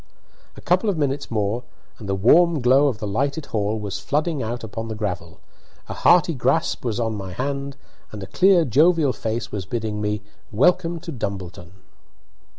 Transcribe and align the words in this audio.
A 0.57 0.61
couple 0.61 0.89
of 0.89 0.97
minutes 0.97 1.29
more, 1.29 1.63
and 1.99 2.09
the 2.09 2.15
warm 2.15 2.59
glow 2.59 2.87
of 2.87 2.97
the 2.97 3.05
lighted 3.05 3.45
hall 3.45 3.77
was 3.79 3.99
flooding 3.99 4.41
out 4.41 4.63
upon 4.63 4.87
the 4.87 4.95
gravel, 4.95 5.39
a 5.87 5.93
hearty 5.93 6.33
grasp 6.33 6.83
was 6.83 6.99
on 6.99 7.13
my 7.13 7.33
hand, 7.33 7.77
and 8.11 8.23
a 8.23 8.25
clear 8.25 8.65
jovial 8.65 9.11
voice 9.13 9.51
was 9.51 9.67
bidding 9.67 10.01
me 10.01 10.23
"welcome 10.51 10.99
to 11.01 11.11
Dumbleton." 11.11 11.73